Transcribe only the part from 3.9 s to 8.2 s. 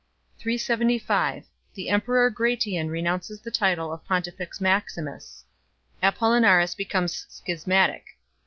of Pontifex Maximus. Apollinaris becomes schismatic.